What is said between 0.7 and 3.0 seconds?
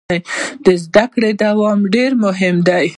زده کړې دوام ډیر مهم دی.